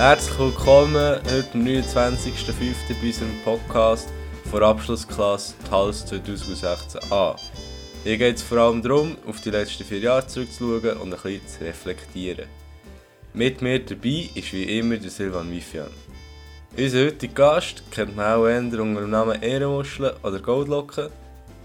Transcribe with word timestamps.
Herzlich 0.00 0.38
willkommen 0.38 0.94
heute 0.94 1.48
am 1.52 1.60
29.05. 1.60 2.54
bei 2.88 3.06
unserem 3.06 3.38
Podcast 3.44 4.08
vor 4.50 4.62
Abschlussklasse 4.62 5.52
TALS 5.68 6.10
2016a. 6.10 7.36
Hier 8.04 8.16
geht 8.16 8.36
es 8.36 8.42
vor 8.42 8.56
allem 8.56 8.80
darum, 8.80 9.18
auf 9.26 9.42
die 9.42 9.50
letzten 9.50 9.84
vier 9.84 9.98
Jahre 9.98 10.26
zurückzuschauen 10.26 10.96
und 10.96 11.12
ein 11.12 11.20
bisschen 11.22 11.46
zu 11.46 11.64
reflektieren. 11.66 12.46
Mit 13.34 13.60
mir 13.60 13.78
dabei 13.78 14.30
ist 14.34 14.54
wie 14.54 14.78
immer 14.78 14.96
der 14.96 15.10
Silvan 15.10 15.50
Wifian. 15.50 15.90
Unser 16.78 17.04
heutiger 17.04 17.34
Gast 17.34 17.82
kennt 17.90 18.16
man 18.16 18.36
auch 18.36 18.46
eher 18.46 18.60
unter 18.60 18.78
dem 18.78 19.10
Namen 19.10 19.42
Ehrenmuschel 19.42 20.14
oder 20.22 20.38
Goldlocken. 20.38 21.10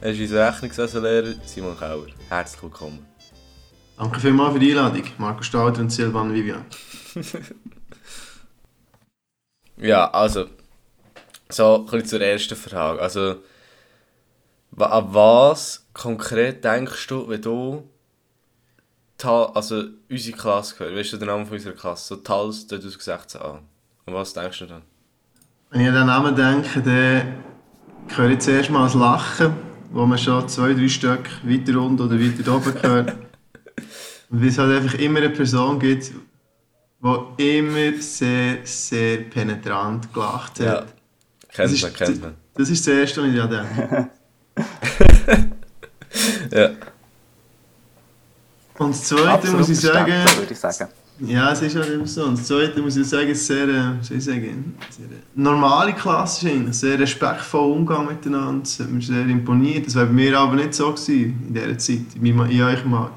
Er 0.01 0.11
ist 0.11 0.19
unser 0.19 0.49
Rechnungswesenlehrer 0.49 1.35
Simon 1.45 1.79
Kauer. 1.79 2.07
Herzlich 2.27 2.63
willkommen. 2.63 3.05
Danke 3.97 4.19
vielmals 4.19 4.51
für 4.55 4.59
die 4.59 4.71
Einladung, 4.71 5.03
Marco 5.19 5.41
Stalter 5.41 5.79
und 5.79 5.89
Silvan 5.89 6.33
Vivian. 6.33 6.65
Ja, 9.77 10.09
also, 10.11 10.47
so 11.49 11.75
ein 11.75 11.85
bisschen 11.85 12.05
zur 12.05 12.21
ersten 12.21 12.55
Frage. 12.55 13.01
Also, 13.01 13.35
an 14.77 15.13
was 15.13 15.85
konkret 15.93 16.63
denkst 16.63 17.07
du, 17.07 17.27
wenn 17.27 17.41
du 17.41 17.89
Ta 19.17 19.45
also 19.53 19.83
unsere 20.09 20.37
Klasse 20.37 20.79
hörst? 20.79 20.95
Weißt 20.95 21.13
du 21.13 21.17
den 21.17 21.27
Namen 21.27 21.45
von 21.45 21.55
unserer 21.55 21.73
Klasse? 21.73 22.15
So 22.15 22.15
TALS 22.17 22.67
2016 22.67 23.41
an. 23.41 23.59
An 24.05 24.13
was 24.13 24.33
denkst 24.33 24.59
du 24.59 24.65
dann? 24.65 24.81
Wenn 25.69 25.81
ich 25.81 25.87
an 25.87 25.95
den 25.95 26.07
Namen 26.07 26.35
denke, 26.35 26.81
dann 26.81 27.43
höre 28.15 28.31
ich 28.31 28.39
zuerst 28.39 28.69
mal 28.69 28.83
das 28.83 28.93
Lachen, 28.93 29.53
wo 29.91 30.05
man 30.05 30.17
schon 30.17 30.47
zwei, 30.49 30.73
drei 30.73 30.89
Stück 30.89 31.29
weiter 31.43 31.79
unten 31.79 32.01
oder 32.01 32.19
weiter 32.19 32.55
oben 32.55 32.81
hört. 32.81 33.15
Und 34.29 34.41
wie 34.41 34.47
es 34.47 34.57
halt 34.57 34.81
einfach 34.81 34.99
immer 34.99 35.19
eine 35.19 35.29
Person 35.29 35.79
gibt, 35.79 36.11
die 37.37 37.57
immer 37.59 38.01
sehr, 38.01 38.57
sehr 38.63 39.17
penetrant 39.29 40.11
gelacht 40.13 40.59
hat. 40.59 40.65
Ja. 40.65 40.85
Kennt 41.53 41.71
Das 41.73 41.81
man, 41.81 41.91
ist- 41.91 41.97
kennt 41.97 42.21
man. 42.21 42.33
Das 42.55 42.69
ist 42.69 42.87
das 42.87 42.93
Erste, 42.93 43.21
was 43.21 43.29
ich 43.29 43.35
daran 43.35 43.67
denke. 43.77 44.09
Ja. 46.51 46.69
Und 48.77 48.89
das 48.91 49.03
Zweite 49.03 49.29
Absolut 49.29 49.57
muss 49.59 49.69
ich 49.69 49.79
sagen, 49.79 50.13
ich 50.49 50.57
sagen. 50.57 50.89
Ja, 51.19 51.51
es 51.51 51.61
ist 51.61 51.75
halt 51.75 51.89
immer 51.89 52.07
so. 52.07 52.25
Und 52.25 52.37
das 52.39 52.47
Zweite 52.47 52.81
muss 52.81 52.95
ich 52.97 53.07
sagen, 53.07 53.29
ist 53.29 53.45
sehr, 53.45 53.67
äh, 53.67 53.83
soll 54.01 54.17
ich 54.17 54.23
sagen, 54.23 54.75
sehr 54.89 55.05
äh, 55.05 55.21
normale 55.33 55.93
Klasse 55.93 56.49
ist. 56.49 56.79
Sehr 56.79 56.99
respektvoll 56.99 57.71
Umgang 57.71 58.05
miteinander. 58.07 58.61
Das 58.63 58.79
hat 58.79 58.89
mich 58.89 59.07
sehr 59.07 59.25
imponiert. 59.25 59.87
Das 59.87 59.95
war 59.95 60.05
bei 60.05 60.11
mir 60.13 60.37
aber 60.39 60.55
nicht 60.55 60.73
so 60.73 60.91
gewesen, 60.93 61.43
in 61.47 61.53
dieser 61.53 61.77
Zeit, 61.77 61.99
in, 62.15 62.35
meinem, 62.35 62.49
in 62.51 62.61
eurem 62.61 62.93
Alter. 62.93 63.13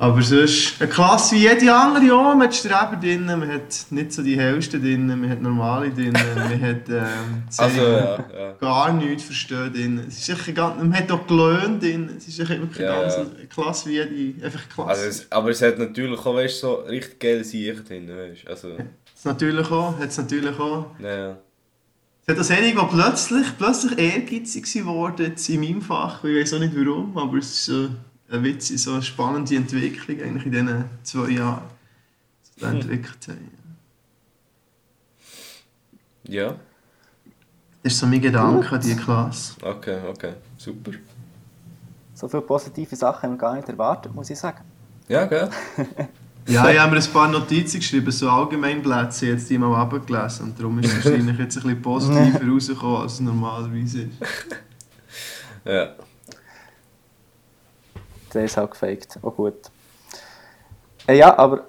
Aber 0.00 0.22
sonst, 0.22 0.80
eine 0.80 0.88
Klasse 0.88 1.34
wie 1.34 1.40
jede 1.40 1.70
andere 1.74 2.14
auch. 2.14 2.34
Man 2.34 2.44
hat 2.44 2.54
Streber 2.54 2.96
drin, 2.98 3.26
man 3.26 3.46
hat 3.46 3.84
nicht 3.90 4.12
so 4.14 4.22
die 4.22 4.34
hellsten 4.34 4.80
drin, 4.80 5.06
man 5.08 5.28
hat 5.28 5.42
normale 5.42 5.90
drin, 5.90 6.12
man 6.34 6.58
hat 6.62 6.88
ähm, 6.88 7.42
Also, 7.58 7.82
ja, 7.82 8.24
ja. 8.34 8.52
gar 8.58 8.94
nichts 8.94 9.24
verstehen 9.24 9.70
drin. 9.70 10.04
Es 10.08 10.26
ist 10.26 10.54
ganz, 10.54 10.78
man 10.78 10.94
hat 10.94 11.12
auch 11.12 11.26
gelernt 11.26 11.82
drin. 11.82 12.08
Es 12.16 12.26
ist 12.26 12.38
wirklich 12.38 12.78
Ja, 12.78 13.02
ganz 13.02 13.14
eine 13.16 13.46
Klasse 13.46 13.90
wie 13.90 13.96
jede, 13.96 14.42
einfach 14.46 14.66
Klasse. 14.70 14.88
Also 14.88 15.04
es, 15.04 15.26
aber 15.30 15.50
es 15.50 15.60
hat 15.60 15.78
natürlich 15.78 16.18
auch, 16.18 16.34
weißt 16.34 16.62
du, 16.62 16.66
so 16.66 16.74
richtig 16.76 17.20
geile 17.20 17.44
Sachen 17.44 17.84
drin, 17.86 18.08
weißt. 18.08 18.48
Also, 18.48 18.68
Das 19.12 19.24
natürlich 19.26 19.70
auch, 19.70 19.98
hat 19.98 20.08
es 20.08 20.16
natürlich 20.16 20.58
auch. 20.58 20.86
ja. 20.98 21.36
Es 22.26 22.38
hat 22.38 22.46
auch 22.46 22.56
einige, 22.56 22.80
die 22.80 22.86
plötzlich, 22.86 23.46
plötzlich 23.58 23.98
ehrgeizig 23.98 24.72
geworden 24.72 25.34
in 25.48 25.60
meinem 25.60 25.82
Fach. 25.82 26.24
Ich 26.24 26.40
weiß 26.40 26.54
auch 26.54 26.58
nicht 26.60 26.74
warum, 26.74 27.18
aber 27.18 27.36
es 27.38 27.50
ist 27.50 27.64
so 27.66 27.88
eine 28.30 28.42
witzige, 28.44 28.78
so 28.78 28.92
eine 28.92 29.02
spannende 29.02 29.56
Entwicklung 29.56 30.20
eigentlich 30.20 30.46
in 30.46 30.52
diesen 30.52 30.84
zwei 31.02 31.28
Jahren, 31.30 31.62
die 32.58 32.64
Hm. 32.64 32.70
entwickelt 32.76 33.28
haben. 33.28 33.50
Ja, 36.24 36.54
Das 37.82 37.92
ist 37.94 37.98
so 37.98 38.06
mein 38.06 38.20
Gedanke 38.20 38.70
an 38.72 38.80
diese 38.80 38.96
Klasse. 38.96 39.54
okay, 39.62 39.98
okay, 40.08 40.34
super. 40.58 40.92
So 42.14 42.28
viele 42.28 42.42
positive 42.42 42.94
Sachen 42.94 43.22
haben 43.22 43.32
wir 43.32 43.38
gar 43.38 43.56
nicht 43.56 43.68
erwartet, 43.68 44.14
muss 44.14 44.28
ich 44.30 44.38
sagen. 44.38 44.60
Ja, 45.08 45.24
gell? 45.26 45.48
Ja, 46.46 46.68
ich 46.70 46.78
habe 46.80 46.96
mir 46.96 47.00
ein 47.02 47.12
paar 47.12 47.28
Notizen 47.28 47.78
geschrieben, 47.78 48.10
so 48.10 48.28
Allgemeinplätze, 48.28 49.26
jetzt 49.26 49.48
die 49.50 49.58
mal 49.58 49.76
abgelesen. 49.76 50.46
Und 50.46 50.58
darum 50.58 50.78
ist 50.80 50.88
es 50.96 51.04
wahrscheinlich 51.04 51.38
jetzt 51.38 51.56
ein 51.58 51.62
bisschen 51.62 51.82
positiver 51.82 52.48
rausgekommen, 52.50 53.02
als 53.02 53.12
es 53.12 53.20
normalerweise 53.20 54.02
ist. 54.02 54.18
Ja. 55.64 55.94
Der 58.34 58.44
ist 58.44 58.58
auch 58.58 58.70
gefaked. 58.70 59.18
Oh 59.22 59.30
gut. 59.30 59.70
Äh, 61.06 61.18
ja, 61.18 61.36
aber 61.38 61.66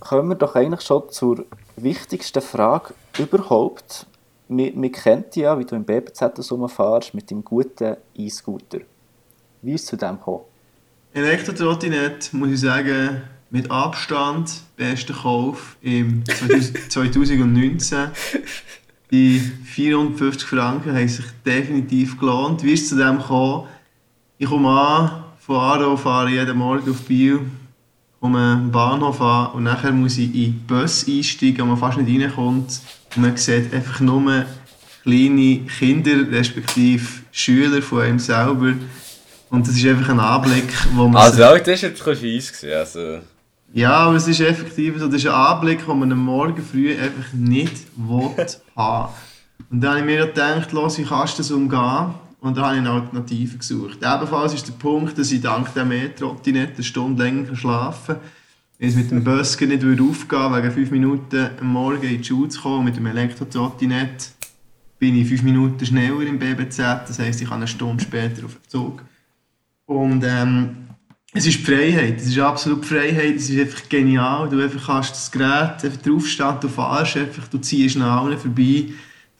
kommen 0.00 0.28
wir 0.28 0.36
doch 0.36 0.54
eigentlich 0.54 0.82
schon 0.82 1.08
zur 1.10 1.44
wichtigsten 1.76 2.42
Frage 2.42 2.94
überhaupt. 3.18 4.06
Wir, 4.48 4.72
wir 4.74 4.92
kennen 4.92 5.24
dich 5.30 5.42
ja, 5.42 5.58
wie 5.58 5.64
du 5.64 5.74
im 5.74 5.84
BBZ 5.84 6.50
rumfährst, 6.50 7.14
mit 7.14 7.30
dem 7.30 7.42
guten 7.44 7.96
E-Scooter. 8.14 8.80
Wie 9.62 9.74
ist 9.74 9.82
es 9.82 9.86
zu 9.86 9.96
dem 9.96 10.18
gekommen? 10.18 10.44
Elektrotrottinette, 11.14 12.36
muss 12.36 12.50
ich 12.50 12.60
sagen, 12.60 13.22
mit 13.50 13.70
Abstand 13.70 14.62
bester 14.76 15.14
Kauf 15.14 15.76
im 15.80 16.24
2000 16.26 16.92
2019. 16.92 18.08
Die 19.10 19.38
450 19.38 20.48
Franken 20.48 20.94
haben 20.94 21.08
sich 21.08 21.24
definitiv 21.46 22.18
gelohnt. 22.18 22.64
Wie 22.64 22.72
ist 22.72 22.82
es 22.82 22.88
zu 22.88 22.96
dem 22.96 23.18
gekommen? 23.18 23.68
Ich 24.38 24.48
komme 24.48 24.68
an, 24.68 25.23
von 25.46 25.56
Aarau 25.56 25.96
fahre 25.96 26.30
jeden 26.30 26.56
Morgen 26.56 26.90
auf 26.90 27.02
Biel, 27.02 27.40
komme 28.18 28.38
am 28.38 28.70
Bahnhof 28.70 29.20
an 29.20 29.52
und 29.52 29.64
nachher 29.64 29.92
muss 29.92 30.16
ich 30.16 30.34
in 30.34 30.52
den 30.52 30.66
Bus 30.66 31.06
einsteigen, 31.06 31.58
wo 31.58 31.66
man 31.66 31.76
fast 31.76 31.98
nicht 31.98 32.22
reinkommt. 32.22 32.80
Und 33.14 33.22
man 33.22 33.36
sieht 33.36 33.72
einfach 33.74 34.00
nur 34.00 34.46
kleine 35.02 35.58
Kinder, 35.78 36.32
respektive 36.32 37.06
Schüler 37.30 37.82
von 37.82 38.00
einem 38.00 38.18
selber. 38.18 38.72
Und 39.50 39.68
das 39.68 39.76
ist 39.76 39.86
einfach 39.86 40.08
ein 40.08 40.20
Anblick, 40.20 40.72
wo 40.94 41.08
man 41.08 41.22
Also, 41.22 41.44
alt 41.44 41.68
ist 41.68 41.82
jetzt 41.82 42.02
schon 42.02 42.16
scheiss 42.16 42.50
gewesen, 42.50 42.72
also... 42.74 43.18
ja, 43.74 43.92
aber 43.92 44.16
es 44.16 44.26
ist 44.26 44.40
effektiv 44.40 44.98
so, 44.98 45.06
das 45.08 45.16
ist 45.16 45.26
ein 45.26 45.34
Anblick, 45.34 45.84
den 45.84 45.98
man 45.98 46.10
am 46.10 46.24
Morgen 46.24 46.64
früh 46.64 46.96
einfach 46.98 47.34
nicht 47.34 47.74
will 47.96 48.30
haben 48.74 49.12
Und 49.70 49.80
dann 49.82 49.90
habe 49.90 50.00
ich 50.00 50.06
mir 50.06 50.26
gedacht, 50.26 50.72
los, 50.72 50.96
wie 50.96 51.04
kannst 51.04 51.34
du 51.34 51.42
das 51.42 51.50
umgehen? 51.50 52.14
Und 52.44 52.58
dann 52.58 52.64
habe 52.64 52.74
ich 52.74 52.80
eine 52.80 52.90
Alternative 52.90 53.56
gesucht. 53.56 54.00
Ebenfalls 54.02 54.52
ist 54.52 54.68
der 54.68 54.74
Punkt, 54.74 55.16
dass 55.16 55.32
ich 55.32 55.40
dank 55.40 55.72
der 55.72 55.86
Metro 55.86 56.36
die 56.44 56.52
nicht 56.52 56.74
eine 56.74 56.84
Stunde 56.84 57.24
länger 57.24 57.56
schlafen 57.56 58.16
kann. 58.16 58.24
Wenn 58.78 58.88
es 58.90 58.96
mit 58.96 59.10
dem 59.10 59.24
Bus 59.24 59.58
nicht 59.58 59.80
würde 59.80 60.02
aufgehen 60.02 60.54
wegen 60.54 60.70
5 60.70 60.90
Minuten 60.90 61.48
am 61.58 61.68
Morgen 61.68 62.02
in 62.02 62.18
die 62.18 62.24
Schule 62.24 62.50
zu 62.50 62.60
kommen, 62.60 62.84
mit 62.84 62.98
dem 62.98 63.06
Elektrotrottinett 63.06 64.32
bin 64.98 65.16
ich 65.16 65.26
5 65.26 65.42
Minuten 65.42 65.86
schneller 65.86 66.20
im 66.20 66.38
BBZ, 66.38 66.78
das 67.08 67.18
heisst, 67.18 67.40
ich 67.40 67.48
kann 67.48 67.60
eine 67.60 67.66
Stunde 67.66 68.04
später 68.04 68.44
auf 68.44 68.52
den 68.52 68.68
Zug. 68.68 69.02
Und 69.86 70.22
ähm, 70.26 70.88
es 71.32 71.46
ist 71.46 71.64
Freiheit, 71.64 72.18
es 72.18 72.26
ist 72.26 72.38
absolut 72.38 72.84
Freiheit, 72.84 73.36
es 73.36 73.48
ist 73.48 73.58
einfach 73.58 73.88
genial. 73.88 74.50
Du 74.50 74.62
einfach 74.62 74.84
kannst 74.84 75.12
das 75.12 75.32
Gerät 75.32 75.82
einfach 75.82 76.02
draufstehen, 76.02 76.56
du 76.60 76.68
fährst 76.68 77.16
einfach, 77.16 77.48
du 77.48 77.56
ziehst 77.56 77.96
nach 77.96 78.20
allen 78.20 78.36
vorbei, 78.36 78.88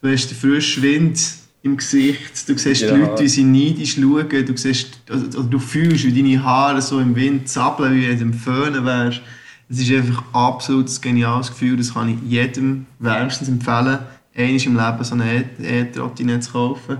du 0.01 0.11
hast 0.11 0.27
den 0.27 0.37
frischen 0.37 0.81
Wind 0.81 1.44
im 1.65 1.77
Gesicht, 1.77 2.47
du 2.47 2.57
siehst 2.57 2.81
Ja. 2.83 2.93
die 2.93 3.01
Leute, 3.01 3.23
wie 3.23 3.27
sie 3.27 3.43
neidisch 3.43 3.95
schauen, 3.95 4.29
du, 4.29 4.55
siehst, 4.55 4.99
also, 5.09 5.25
also 5.25 5.43
du 5.43 5.57
fühlst, 5.57 6.05
wie 6.05 6.13
deine 6.21 6.43
Haare 6.43 6.79
so 6.81 6.99
im 6.99 7.15
Wind 7.15 7.49
zappeln, 7.49 7.95
wie 7.95 8.07
wenn 8.07 8.19
du 8.19 8.25
am 8.25 8.33
Föhnen 8.33 8.85
wärst. 8.85 9.21
Es 9.67 9.79
ist 9.79 9.91
einfach 9.91 10.23
absolut 10.31 10.87
ein 10.87 11.01
geniales 11.01 11.47
Gefühl, 11.49 11.75
das 11.75 11.91
kann 11.93 12.07
ich 12.09 12.31
jedem 12.31 12.85
wärmstens 12.99 13.47
empfehlen, 13.49 13.97
einmal 14.35 14.61
im 14.63 14.77
Leben 14.77 15.03
so 15.03 15.15
eine 15.15 15.43
E-Trottinette 15.59 16.41
zu 16.41 16.51
kaufen. 16.51 16.97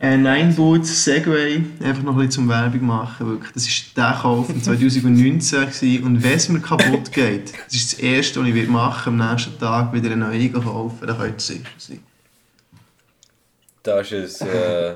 Äh, 0.00 0.18
Nine 0.18 0.52
Boots 0.54 1.04
Segway, 1.04 1.62
einfach 1.82 2.02
noch 2.02 2.12
ein 2.12 2.18
bisschen 2.18 2.30
zum 2.32 2.48
Werbung 2.50 2.86
machen. 2.86 3.26
Wirklich. 3.26 3.52
Das 3.52 3.66
war 3.66 4.10
der 4.12 4.18
Kauf 4.20 4.50
im 4.54 4.62
2019 4.62 5.60
gewesen. 5.60 6.02
und 6.04 6.22
wenn 6.22 6.34
es 6.34 6.48
mir 6.50 6.60
kaputt 6.60 7.10
geht, 7.10 7.52
das 7.66 7.74
ist 7.74 7.94
das 7.94 8.00
erste, 8.00 8.40
was 8.40 8.48
ich 8.48 8.68
machen 8.68 9.18
am 9.18 9.30
nächsten 9.30 9.58
Tag 9.58 9.92
wieder 9.94 10.12
eine 10.12 10.26
neue 10.28 10.50
kaufen, 10.50 11.06
dann 11.06 11.16
könnt 11.18 11.34
ihr 11.36 11.40
sicher 11.40 11.64
sein. 11.78 11.98
Das 13.88 14.12
ist 14.12 14.42
ein 14.42 14.48
äh, 14.48 14.94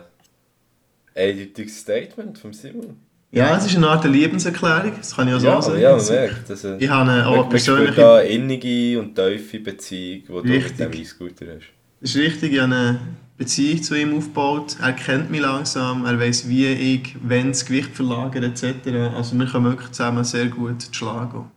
eindeutiges 1.15 1.81
Statement 1.81 2.39
vom 2.39 2.53
Simon. 2.53 2.97
Ja, 3.31 3.57
es 3.57 3.65
ist 3.65 3.77
eine 3.77 3.89
Art 3.89 4.05
Lebenserklärung, 4.05 4.93
das 4.99 5.17
kann 5.17 5.27
ich 5.29 5.35
auch 5.35 5.41
so 5.41 5.47
Ja, 5.47 5.63
sagen. 5.63 5.81
ja, 5.81 5.97
man 5.97 6.07
merkt. 6.07 6.51
Äh, 6.51 6.77
ich 6.79 6.91
habe 6.91 7.11
eine, 7.11 7.27
auch 7.27 7.49
persönliche... 7.49 8.15
eine 8.17 8.29
innige 8.29 9.01
und 9.01 9.15
tiefe 9.15 9.61
Beziehung, 9.61 10.21
die 10.21 10.27
du 10.27 10.35
mit 10.43 10.65
Richtig. 10.65 10.77
dem 10.77 10.93
E-Scooter 11.01 11.47
hast. 11.57 11.67
Das 12.03 12.11
ist 12.11 12.17
richtig, 12.17 12.53
ich 12.53 12.61
habe 12.61 12.75
eine 12.75 13.01
Beziehung 13.39 13.83
zu 13.83 13.95
ihm 13.95 14.15
aufgebaut. 14.15 14.77
Er 14.83 14.93
kennt 14.93 15.31
mich 15.31 15.41
langsam, 15.41 16.05
er 16.05 16.21
weiß, 16.21 16.49
wie 16.51 16.67
ich, 16.67 17.17
wenn 17.23 17.49
das 17.49 17.65
Gewicht 17.65 17.95
verlagert 17.97 18.45
etc. 18.45 18.87
Also 19.17 19.39
wir 19.39 19.47
können 19.47 19.65
wirklich 19.65 19.91
zusammen 19.93 20.25
sehr 20.25 20.47
gut 20.49 20.89
schlagen. 20.93 21.51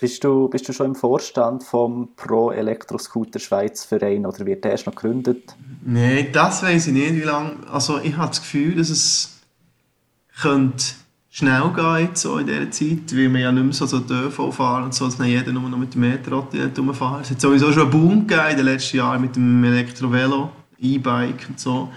Bist 0.00 0.22
du, 0.22 0.48
bist 0.48 0.68
du 0.68 0.72
schon 0.72 0.86
im 0.86 0.94
Vorstand 0.94 1.64
vom 1.64 2.10
Pro 2.14 2.52
Elektroscooter 2.52 3.40
Schweiz 3.40 3.84
Verein 3.84 4.26
oder 4.26 4.46
wird 4.46 4.64
der 4.64 4.72
erst 4.72 4.86
noch 4.86 4.94
gegründet? 4.94 5.56
Nein, 5.84 6.28
das 6.32 6.62
weiß 6.62 6.88
ich 6.88 6.92
nicht, 6.92 7.16
wie 7.16 7.22
lange. 7.22 7.56
Also 7.70 7.98
ich 7.98 8.16
habe 8.16 8.28
das 8.28 8.40
Gefühl, 8.40 8.76
dass 8.76 8.90
es 8.90 9.40
könnte 10.40 10.84
schnell 11.30 11.70
gehen 11.74 12.08
jetzt 12.08 12.22
so 12.22 12.38
in 12.38 12.46
dieser 12.46 12.70
Zeit, 12.70 13.16
weil 13.16 13.32
wir 13.32 13.40
ja 13.40 13.52
nicht 13.52 13.64
mehr 13.64 13.72
so, 13.72 13.86
so 13.86 13.98
ÖV 13.98 14.52
fahren 14.52 14.84
und 14.84 14.94
so, 14.94 15.04
dass 15.06 15.18
nicht 15.18 15.30
jeder 15.30 15.52
nur 15.52 15.68
noch 15.68 15.78
mit 15.78 15.94
dem 15.94 16.02
Metro-Trottinett 16.02 16.78
rumfahren. 16.78 17.22
Es 17.22 17.30
hat 17.30 17.40
sowieso 17.40 17.72
schon 17.72 17.82
einen 17.82 17.90
Boom 17.90 18.26
gegeben 18.26 18.50
in 18.50 18.56
den 18.56 18.66
letzten 18.66 18.96
Jahren 18.98 19.20
mit 19.20 19.36
dem 19.36 19.64
Elektrovelo, 19.64 20.50
E-Bike 20.78 21.46
und 21.48 21.58
so. 21.60 21.88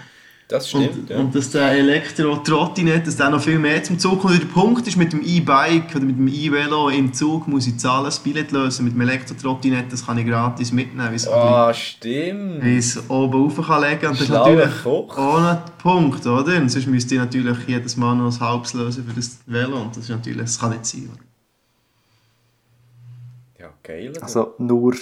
Das 0.52 0.68
stimmt, 0.68 0.90
Und, 0.98 1.10
ja. 1.10 1.16
und 1.18 1.34
dass 1.34 1.50
der 1.50 1.70
Elektro-Trottinett, 1.72 3.06
dass 3.06 3.16
der 3.16 3.30
noch 3.30 3.40
viel 3.42 3.58
mehr 3.58 3.82
zum 3.82 3.98
Zug 3.98 4.20
kommt. 4.20 4.34
Und 4.34 4.42
der 4.42 4.48
Punkt 4.48 4.86
ist, 4.86 4.96
mit 4.98 5.12
dem 5.14 5.22
E-Bike 5.22 5.94
oder 5.96 6.04
mit 6.04 6.18
dem 6.18 6.28
E-Velo 6.28 6.90
im 6.90 7.12
Zug 7.14 7.48
muss 7.48 7.66
ich 7.66 7.78
zahlen, 7.78 8.04
das 8.04 8.18
Billett 8.18 8.52
lösen. 8.52 8.84
Mit 8.84 8.92
dem 8.92 9.00
Elektro-Trottinett, 9.00 9.90
das 9.90 10.04
kann 10.04 10.18
ich 10.18 10.26
gratis 10.26 10.70
mitnehmen, 10.70 11.18
Ah, 11.32 11.72
stimmt. 11.72 12.60
weil 12.62 12.72
ich 12.72 12.78
es 12.78 13.10
oben 13.10 13.42
rauf 13.44 13.66
kann 13.66 13.80
legen 13.82 14.00
kann. 14.00 14.10
Und 14.10 14.14
das 14.16 14.20
ist 14.20 14.26
Schlauer 14.26 14.54
natürlich 14.56 14.82
Koch. 14.82 15.16
auch 15.18 15.40
noch 15.40 15.64
der 15.64 15.72
Punkt, 15.78 16.26
oder? 16.26 16.56
Und 16.58 16.68
sonst 16.68 16.86
müsste 16.86 17.14
ich 17.14 17.20
natürlich 17.22 17.56
jedes 17.66 17.96
Mal 17.96 18.14
noch 18.14 18.30
ein 18.30 18.40
halbes 18.40 18.74
lösen 18.74 19.04
für 19.08 19.14
das 19.14 19.38
Velo. 19.46 19.80
Und 19.80 19.96
das 19.96 20.04
ist 20.04 20.10
natürlich, 20.10 20.42
das 20.42 20.58
kann 20.60 20.70
nicht 20.72 20.84
sein. 20.84 21.08
Oder? 21.12 21.22
Ja, 23.64 23.70
geil. 23.82 24.12
Also 24.20 24.54
nur 24.58 24.94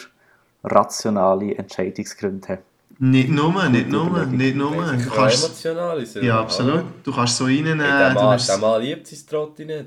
rationale 0.62 1.54
Entscheidungsgründe. 1.56 2.58
Nicht 3.02 3.30
nur, 3.30 3.66
nicht 3.70 3.88
nur, 3.88 4.26
nicht 4.26 4.56
nur. 4.56 4.72
Du 4.72 5.10
kannst, 5.10 5.42
emotional 5.42 6.02
ist 6.02 6.16
ja, 6.16 6.38
absolut. 6.38 6.84
Du 7.02 7.10
kannst 7.10 7.34
so 7.34 7.44
reinnehmen. 7.44 7.80
Hey, 7.80 7.98
der, 7.98 8.08
du 8.10 8.20
Mann, 8.20 8.40
der 8.46 8.58
Mann 8.58 8.82
liebt 8.82 9.06
sein 9.06 9.18
Trottinett. 9.26 9.86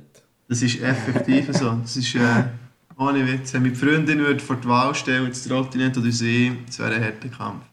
Das 0.49 0.63
ist 0.63 0.81
effektiv 0.81 1.55
so. 1.55 1.77
Das 1.79 1.95
ist, 1.95 2.15
äh, 2.15 2.43
ohne 2.97 3.27
Witz. 3.27 3.53
Wenn 3.53 3.61
meine 3.61 3.75
Freundin 3.75 4.17
würde 4.17 4.39
vor 4.39 4.55
die 4.55 4.67
Wahl 4.67 4.95
stellen, 4.95 5.29
das 5.29 5.43
Trottinett 5.43 5.95
oder 5.95 6.09
sie, 6.09 6.57
das 6.65 6.79
wäre 6.79 6.95
ein 6.95 7.03
harter 7.03 7.29
Kampf. 7.29 7.65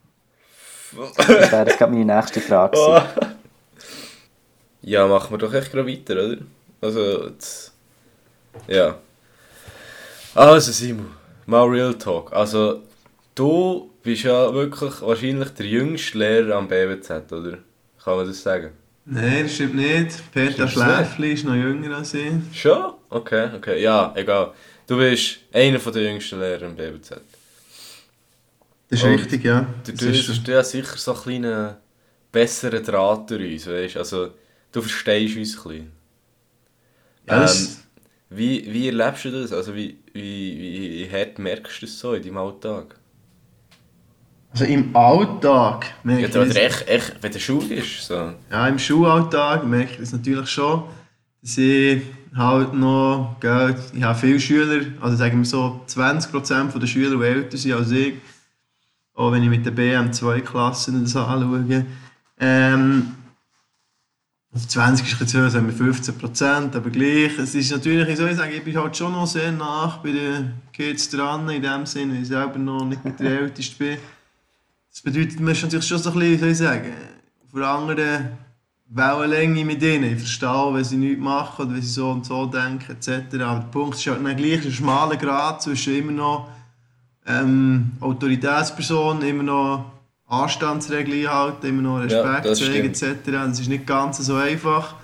Das 1.17 1.53
wäre 1.53 1.67
jetzt 1.67 1.79
gerade 1.79 1.93
meine 1.93 2.17
nächste 2.17 2.41
Frage. 2.43 2.77
Oh. 2.77 3.01
Ja, 4.83 5.07
machen 5.07 5.31
wir 5.31 5.39
doch 5.39 5.53
echt 5.53 5.73
gerade 5.73 5.87
weiter, 5.87 6.15
oder? 6.15 6.39
Also, 6.81 7.29
jetzt, 7.29 7.73
ja. 8.67 8.97
Also, 10.35 10.73
Simon, 10.73 11.11
mal 11.45 11.65
Real 11.65 11.95
Talk. 11.95 12.33
Also, 12.33 12.81
du 13.35 13.90
bist 14.03 14.25
ja 14.25 14.53
wirklich 14.55 15.01
wahrscheinlich 15.03 15.51
der 15.51 15.67
jüngste 15.67 16.19
Lehrer 16.19 16.57
am 16.57 16.69
BWZ, 16.69 17.33
oder? 17.33 17.59
Kann 18.03 18.17
man 18.17 18.27
das 18.27 18.43
sagen? 18.43 18.73
Nein, 19.05 19.43
das 19.43 19.55
stimmt 19.57 19.75
nicht. 19.75 20.33
Peter 20.33 20.67
Schläfli 20.67 21.33
ist 21.33 21.45
noch 21.45 21.55
jünger 21.55 21.97
als 21.99 22.15
ich. 22.15 22.33
Schon? 22.53 22.95
Okay, 23.11 23.51
okay. 23.57 23.81
Ja, 23.83 24.13
egal. 24.17 24.53
Du 24.87 24.97
bist 24.99 25.39
einer 25.53 25.79
der 25.79 26.03
jüngsten 26.03 26.39
Lehrer 26.41 26.67
am 26.67 26.77
BWZ. 26.77 27.21
Das 28.89 29.01
ist 29.01 29.05
Und 29.05 29.07
richtig, 29.07 29.45
ja. 29.45 29.67
Du, 29.85 29.93
du 29.93 30.09
ist 30.11 30.29
hast 30.29 30.47
ja 30.49 30.63
sicher 30.65 30.97
so 30.97 31.13
einen 31.15 31.23
kleinen 31.23 31.77
besseren 32.33 32.85
Draht 32.85 33.31
durch 33.31 33.53
uns, 33.53 33.67
weißt 33.67 33.97
Also, 33.99 34.33
du 34.73 34.83
verstehst 34.83 35.37
uns 35.37 35.57
ein 35.57 35.63
bisschen. 35.63 35.93
Ja, 37.27 37.47
Ähm, 37.51 37.77
wie, 38.31 38.73
wie 38.73 38.89
erlebst 38.89 39.25
du 39.25 39.31
das? 39.31 39.53
Also, 39.53 39.75
wie, 39.75 39.99
wie, 40.13 40.59
wie, 40.59 40.91
wie 41.09 41.11
hart 41.13 41.39
merkst 41.39 41.83
du 41.83 41.87
das 41.87 41.99
so 41.99 42.15
in 42.15 42.23
deinem 42.23 42.39
Alltag? 42.39 43.00
Also 44.53 44.65
im 44.65 44.95
Alltag 44.97 45.87
merke 46.03 46.23
Ja, 46.23 46.29
ich 46.29 46.35
das, 46.35 46.57
echt, 46.57 46.89
echt, 46.89 47.17
wenn 47.21 47.33
du 47.33 47.39
Schule 47.39 47.67
bist, 47.67 48.03
so. 48.03 48.33
ja, 48.51 48.67
im 48.69 48.79
Schulalltag 48.79 49.65
merke 49.65 49.93
ich 49.93 49.99
das 49.99 50.13
natürlich 50.13 50.49
schon, 50.51 50.83
dass 51.41 51.57
ich 51.57 52.03
halt 52.37 52.75
noch, 52.75 53.37
gell, 53.41 53.77
ich 53.95 54.03
habe 54.03 54.19
viele 54.19 54.41
Schüler, 54.41 54.87
also 55.01 55.17
sagen 55.17 55.39
wir 55.39 55.45
so 55.45 55.81
20% 55.87 56.79
der 56.79 56.87
Schüler, 56.87 57.17
die 57.17 57.25
älter 57.25 57.57
sind 57.57 57.73
als 57.75 57.91
ich, 57.93 58.15
auch 59.15 59.31
wenn 59.31 59.43
ich 59.45 59.49
mit 59.49 59.65
den 59.65 59.75
BM2-Klassen 59.77 61.03
das 61.03 61.15
anschaue. 61.15 61.87
Ähm, 62.41 63.15
also 64.53 64.67
20 64.67 65.07
ist 65.13 65.21
jetzt 65.21 65.35
höher, 65.35 65.49
sagen 65.49 65.69
wir 65.69 65.93
15%, 65.95 66.75
aber 66.75 66.91
gleich. 66.91 67.39
Es 67.39 67.55
ist 67.55 67.71
natürlich, 67.71 68.09
ich 68.09 68.17
soll 68.17 68.35
sagen, 68.35 68.53
ich 68.53 68.65
bin 68.65 68.77
halt 68.77 68.97
schon 68.97 69.13
noch 69.13 69.27
sehr 69.29 69.53
nach 69.53 69.99
bei 69.99 70.11
den 70.11 70.55
Kids 70.73 71.09
dran, 71.09 71.49
in 71.51 71.63
dem 71.63 71.87
Sinne, 71.87 72.15
weil 72.15 72.23
ich 72.23 72.29
selber 72.29 72.59
noch 72.59 72.85
nicht 72.85 73.05
mit 73.05 73.21
der 73.21 73.31
Älteste 73.43 73.77
bin. 73.79 73.99
Das 74.91 75.03
bedeutet, 75.03 75.41
man 75.41 75.53
ist 75.53 75.63
natürlich 75.63 75.87
schon 75.87 75.99
so 75.99 76.11
ein 76.11 76.19
bisschen, 76.19 76.33
wie 76.33 76.39
soll 76.39 76.49
ich 76.49 76.59
sagen, 76.59 76.93
auf 77.47 77.55
einer 77.55 77.69
anderen 77.69 78.29
Wellenlänge 78.89 79.65
mit 79.65 79.83
ihnen. 79.83 80.13
Ich 80.13 80.19
verstehe, 80.19 80.75
wenn 80.75 80.85
sie 80.85 80.97
nichts 80.97 81.23
machen 81.23 81.65
oder 81.67 81.75
wenn 81.75 81.83
sie 81.83 81.89
so 81.89 82.11
und 82.11 82.27
so 82.27 82.47
denken 82.47 82.91
etc. 82.91 83.09
Aber 83.41 83.61
der 83.61 83.69
Punkt 83.71 83.95
ist 83.97 84.07
halt 84.07 84.25
dann 84.25 84.37
gleich 84.37 84.65
ein 84.65 84.73
schmaler 84.73 85.17
Grad 85.17 85.63
zwischen 85.63 85.95
immer 85.97 86.13
noch 86.13 86.49
ähm, 87.27 87.93
Autoritätsperson, 88.01 89.23
immer 89.23 89.43
noch 89.45 89.85
Anstandsregeln 90.27 91.27
einhalten, 91.27 91.67
immer 91.67 91.83
noch 91.83 91.99
Ja, 92.11 92.21
Respekt 92.23 92.47
das 92.47 92.59
zeigen 92.59 92.89
etc. 92.89 93.05
Das 93.31 93.61
ist 93.61 93.69
nicht 93.69 93.87
ganz 93.87 94.19
so 94.19 94.35
einfach. 94.35 94.95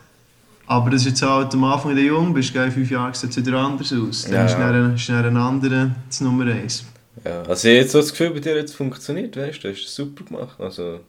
Aber 0.68 0.90
das 0.90 1.02
ist 1.02 1.08
jetzt 1.10 1.22
halt 1.22 1.54
am 1.54 1.62
Anfang, 1.62 1.90
wenn 1.90 1.96
du 1.98 2.02
jung 2.02 2.34
bist, 2.34 2.52
gell, 2.52 2.72
fünf 2.72 2.90
Jahre 2.90 3.14
sieht 3.14 3.30
es 3.30 3.36
wieder 3.36 3.56
anders 3.58 3.92
aus. 3.92 4.24
Dann 4.24 4.32
Ja, 4.32 4.44
ist 4.46 4.52
ja. 4.52 4.72
dann 4.72 4.94
ist 4.96 5.08
dann 5.08 5.24
ein 5.24 5.36
anderer 5.36 5.90
das 6.08 6.20
Nummer 6.20 6.44
eins. 6.46 6.84
Ja, 7.24 7.42
also, 7.42 7.68
ich 7.68 7.74
habe 7.74 7.82
jetzt 7.82 7.92
so 7.92 7.98
das 7.98 8.10
Gefühl, 8.12 8.30
bei 8.30 8.40
dir 8.40 8.58
hat 8.58 8.64
es 8.66 8.74
funktioniert, 8.74 9.36
weißt 9.36 9.58
du? 9.64 9.68
Du 9.68 9.74
hast 9.74 9.84
es 9.84 9.94
super 9.94 10.24
gemacht. 10.24 10.58
Also, 10.60 11.00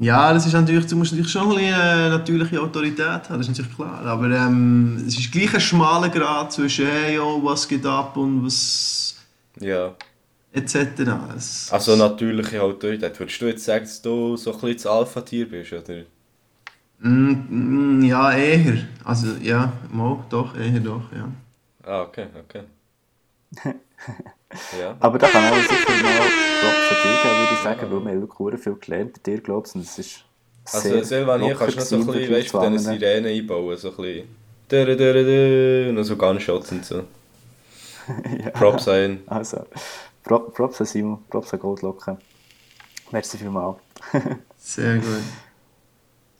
Ja, 0.00 0.32
das 0.32 0.46
ist 0.46 0.52
natürlich, 0.52 0.86
du 0.86 0.94
musst 0.96 1.10
natürlich 1.12 1.32
schon 1.32 1.42
ein 1.42 1.48
bisschen 1.56 1.72
äh, 1.74 2.08
natürliche 2.10 2.60
Autorität 2.60 3.28
haben, 3.28 3.38
das 3.38 3.40
ist 3.40 3.48
natürlich 3.48 3.74
klar. 3.74 4.00
Aber 4.06 4.30
ähm, 4.30 5.04
es 5.06 5.18
ist 5.18 5.32
gleich 5.32 5.52
ein 5.54 5.60
schmaler 5.60 6.08
Grad 6.08 6.52
zwischen 6.52 6.86
hey, 6.86 7.16
yo, 7.16 7.40
was 7.42 7.66
geht 7.66 7.84
ab 7.84 8.16
und 8.16 8.44
was 8.44 9.16
ja. 9.60 9.96
etc. 10.52 11.34
Es, 11.36 11.70
Also, 11.70 11.96
natürliche 11.96 12.62
Autorität. 12.62 13.18
Würdest 13.18 13.40
du 13.40 13.46
jetzt 13.46 13.64
sagen, 13.64 13.84
dass 13.86 14.02
du 14.02 14.36
so 14.36 14.52
ein 14.52 14.60
bisschen 14.60 14.74
das 14.76 14.86
Alpha-Tier 14.86 15.48
bist, 15.48 15.72
oder? 15.72 16.04
Mm, 17.00 17.32
mm, 17.50 18.04
ja, 18.04 18.32
eher. 18.32 18.78
Also 19.04 19.28
ja, 19.42 19.72
mal, 19.90 20.18
doch, 20.30 20.56
eher 20.56 20.80
doch, 20.80 21.12
ja. 21.12 21.28
Ah, 21.84 22.02
okay, 22.02 22.28
okay. 22.36 22.64
ja. 24.78 24.96
Aber 25.00 25.18
da 25.18 25.28
kann 25.28 25.44
auch 25.52 25.56
sicher 25.56 26.02
mal 26.02 26.18
Props 26.60 26.90
an 26.90 26.96
dich 27.02 27.22
geben, 27.22 27.38
würde 27.38 27.52
ich 27.52 27.58
sagen, 27.60 27.80
weil 27.80 28.04
wir 28.04 28.10
haben 28.12 28.20
wirklich 28.22 28.60
viel 28.62 28.74
gelernt 28.76 29.12
bei 29.14 29.20
dir, 29.30 29.40
glaube 29.40 29.68
ich. 29.68 29.74
Und 29.74 29.82
es 29.82 29.98
ist 29.98 30.24
Also, 30.72 30.88
sehr 30.88 31.04
Silvanier 31.04 31.52
locker 31.54 31.66
kannst 31.66 31.92
du 31.92 31.96
noch 31.98 32.04
so 32.06 32.12
ein 32.12 32.18
bisschen, 32.18 32.34
weißt 32.34 32.54
du, 32.54 32.76
zu 32.78 32.78
Sirenen 32.78 33.26
einbauen, 33.38 33.76
so 33.76 33.90
ein 33.90 34.26
bisschen. 34.70 35.96
Und 35.98 36.04
so 36.04 36.16
Gunshots 36.16 36.72
und 36.72 36.84
so. 36.84 37.04
ja. 38.42 38.50
Props 38.50 38.88
ein. 38.88 39.22
Also, 39.26 39.64
Pro, 40.24 40.40
Props 40.40 40.80
an 40.80 40.86
Simon, 40.86 41.24
Props 41.28 41.52
an 41.54 41.60
Goldlocken. 41.60 42.18
Merci 43.10 43.38
vielmals. 43.38 43.78
Sehr 44.58 44.96
gut. 44.96 45.22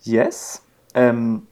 Yes. 0.03 0.61
Ähm, 0.93 1.47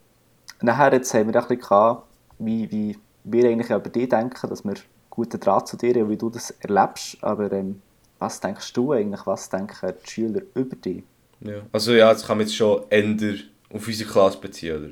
nachher 0.61 0.93
jetzt 0.93 1.13
haben 1.13 1.31
wir 1.31 1.35
ein 1.41 1.47
bisschen 1.47 1.61
gehabt, 1.61 2.03
wie, 2.39 2.69
wie 2.71 2.97
wir 3.23 3.49
eigentlich 3.49 3.69
über 3.69 3.89
dich 3.89 4.09
denken, 4.09 4.49
dass 4.49 4.63
wir 4.63 4.75
guten 5.17 5.39
Draht 5.39 5.67
zu 5.67 5.75
dir 5.77 6.07
wie 6.09 6.15
du 6.15 6.29
das 6.29 6.51
erlebst. 6.51 7.17
Aber 7.21 7.51
ähm, 7.51 7.81
was 8.19 8.39
denkst 8.39 8.71
du 8.74 8.93
eigentlich, 8.93 9.25
was 9.25 9.50
denken 9.50 9.93
die 10.05 10.09
Schüler 10.09 10.41
über 10.55 10.75
dich? 10.75 11.03
Ja. 11.41 11.55
Also 11.71 11.91
ja, 11.93 12.13
das 12.13 12.25
kann 12.25 12.38
man 12.38 12.45
jetzt 12.47 12.55
schon 12.55 12.83
ändern 12.89 13.39
auf 13.74 13.86
unsere 13.88 14.09
Klasse 14.09 14.38
beziehen, 14.39 14.77
oder? 14.77 14.89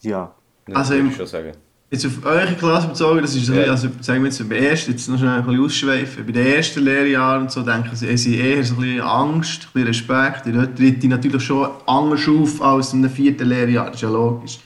Ja. 0.00 0.34
Das 0.66 0.76
Also 0.76 0.90
würde 0.92 1.00
im- 1.00 1.08
ich 1.10 1.16
schon 1.16 1.26
sagen. 1.26 1.52
Jetzt 1.90 2.06
auf 2.06 2.24
eure 2.24 2.54
Klasse 2.54 2.88
bezogen, 2.88 3.20
das 3.20 3.34
ist 3.34 3.44
so, 3.46 3.52
Ja. 3.52 3.70
also 3.70 3.88
sagen 4.00 4.22
wir 4.22 4.30
jetzt 4.30 4.48
bei 4.48 4.56
ersten, 4.58 4.92
jetzt 4.92 5.08
noch 5.10 5.18
schnell 5.18 5.28
ein 5.40 5.44
bisschen 5.44 5.62
ausschweifen, 5.64 6.24
bei 6.24 6.32
den 6.32 6.46
ersten 6.46 6.80
Lehrjahren 6.84 7.42
und 7.42 7.50
so 7.52 7.60
denken 7.62 7.94
sie, 7.94 8.16
sie 8.16 8.38
eher 8.40 8.64
so 8.64 8.76
ein 8.76 8.80
bisschen 8.80 9.00
Angst, 9.02 9.64
ein 9.64 9.68
bisschen 9.74 9.88
Respekt, 9.88 10.46
dort 10.56 10.74
tritt 10.78 11.02
die 11.02 11.08
natürlich 11.08 11.42
schon 11.42 11.68
anders 11.86 12.26
auf 12.26 12.62
als 12.62 12.94
in 12.94 13.00
einem 13.04 13.10
vierten 13.14 13.46
Lehrjahr, 13.46 13.86
das 13.88 13.96
ist 13.96 14.00
ja 14.02 14.08
logisch. 14.08 14.58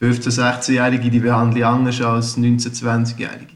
15-, 0.00 0.28
16-Jährige, 0.40 1.08
die 1.08 1.20
behandle 1.20 1.60
ich 1.60 1.64
anders 1.64 2.00
als 2.02 2.36
19-, 2.36 2.74
20-Jährige. 2.82 3.54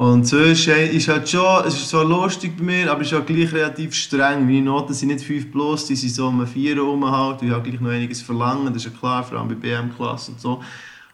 Und 0.00 0.26
sonst 0.26 0.66
ist 0.66 1.08
halt 1.08 1.28
schon, 1.28 1.66
es 1.66 1.74
ist 1.74 1.90
zwar 1.90 2.06
lustig 2.06 2.56
bei 2.56 2.64
mir, 2.64 2.90
aber 2.90 3.02
es 3.02 3.12
ist 3.12 3.18
auch 3.18 3.26
gleich 3.26 3.52
relativ 3.52 3.92
streng. 3.92 4.46
Meine 4.46 4.62
Noten 4.62 4.94
sind 4.94 5.08
nicht 5.08 5.22
5 5.22 5.52
plus, 5.52 5.84
die 5.84 5.94
sind 5.94 6.14
so 6.14 6.26
um 6.28 6.46
4 6.46 6.74
herum 6.74 7.04
halt, 7.04 7.42
ich 7.42 7.50
habe 7.50 7.68
gleich 7.68 7.78
noch 7.82 7.90
einiges 7.90 8.22
verlangen, 8.22 8.72
das 8.72 8.76
ist 8.86 8.92
ja 8.94 8.98
klar, 8.98 9.22
vor 9.22 9.38
allem 9.38 9.48
bei 9.48 9.56
BM-Klasse 9.56 10.30
und 10.30 10.40
so. 10.40 10.62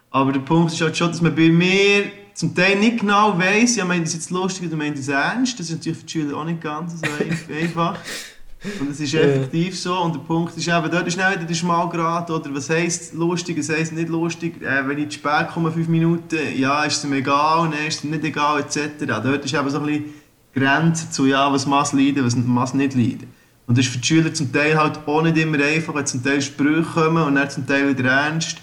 Aber 0.09 0.31
der 0.31 0.39
Punkt 0.39 0.71
ist 0.71 0.79
halt 0.79 0.95
schon, 0.95 1.09
dass 1.09 1.19
man 1.21 1.35
bei 1.35 1.49
mir 1.49 2.05
zum 2.33 2.55
Teil 2.55 2.79
nicht 2.79 3.01
genau 3.01 3.37
weiss, 3.37 3.75
ja, 3.75 3.83
meint 3.83 4.05
das 4.05 4.13
jetzt 4.13 4.31
lustig 4.31 4.69
oder 4.69 4.77
meint 4.77 4.97
das 4.97 5.09
ernst. 5.09 5.59
Das 5.59 5.69
ist 5.69 5.75
natürlich 5.75 5.97
für 5.97 6.05
die 6.05 6.11
Schüler 6.13 6.37
auch 6.37 6.45
nicht 6.45 6.61
ganz 6.61 6.93
so 6.93 7.05
ein- 7.05 7.57
einfach. 7.61 7.97
Und 8.79 8.89
es 8.89 8.99
ist 8.99 9.13
effektiv 9.13 9.79
so. 9.79 9.99
Und 9.99 10.15
der 10.15 10.19
Punkt 10.21 10.57
ist 10.57 10.67
eben, 10.67 10.91
dort 10.91 11.07
ist 11.07 11.13
schnell 11.13 11.35
wieder 11.35 11.45
der 11.45 11.53
Schmalgrad, 11.53 12.29
oder 12.31 12.53
was 12.53 12.69
heisst 12.69 13.13
lustig, 13.13 13.57
was 13.59 13.69
heisst 13.69 13.93
nicht 13.93 14.09
lustig. 14.09 14.61
Äh, 14.61 14.87
wenn 14.87 14.97
ich 14.97 15.09
zu 15.09 15.19
spät 15.19 15.49
komme, 15.53 15.71
5 15.71 15.87
Minuten, 15.87 16.37
ja, 16.55 16.83
ist 16.83 16.97
es 16.97 17.09
mir 17.09 17.17
egal, 17.17 17.69
nein, 17.69 17.87
ist 17.87 17.99
es 17.99 18.03
nicht 18.03 18.23
egal, 18.23 18.59
etc. 18.59 18.79
Dort 19.05 19.45
ist 19.45 19.53
eben 19.53 19.69
so 19.69 19.79
ein 19.79 19.85
bisschen 19.85 20.05
Grenze 20.53 21.09
zu, 21.11 21.25
ja, 21.25 21.51
was 21.51 21.65
muss 21.65 21.93
leiden, 21.93 22.25
was 22.25 22.35
muss 22.35 22.73
nicht 22.73 22.95
leiden. 22.95 23.27
Und 23.67 23.77
das 23.77 23.85
ist 23.85 23.91
für 23.91 23.99
die 23.99 24.07
Schüler 24.07 24.33
zum 24.33 24.51
Teil 24.51 24.77
halt 24.77 24.99
auch 25.05 25.21
nicht 25.21 25.37
immer 25.37 25.63
einfach, 25.63 25.93
wenn 25.93 26.05
zum 26.05 26.23
Teil 26.23 26.41
Sprüche 26.41 26.83
kommen 26.83 27.23
und 27.23 27.35
dann 27.35 27.49
zum 27.49 27.67
Teil 27.67 27.89
wieder 27.89 28.09
ernst. 28.09 28.57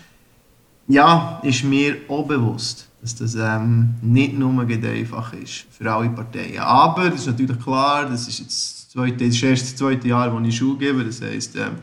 Ja, 0.88 1.40
ist 1.42 1.62
mir 1.62 1.96
auch 2.08 2.26
bewusst, 2.26 2.88
dass 3.00 3.14
das 3.14 3.34
ähm, 3.36 3.94
nicht 4.02 4.36
nur 4.36 4.60
einfach 4.60 5.32
ist 5.34 5.66
für 5.70 5.90
alle 5.92 6.08
Parteien. 6.08 6.58
Aber 6.58 7.10
das 7.10 7.20
ist 7.20 7.26
natürlich 7.26 7.62
klar, 7.62 8.06
das 8.06 8.28
ist 8.28 8.40
jetzt 8.40 8.83
zweite, 8.94 9.24
das 9.26 9.34
ist 9.36 9.42
erst 9.42 9.62
das 9.64 9.76
zweite 9.76 10.08
Jahr, 10.08 10.32
wo 10.32 10.40
ich 10.40 10.56
Schule 10.56 10.78
gebe. 10.78 11.04
Das 11.04 11.20
heisst, 11.20 11.54
ähm, 11.56 11.76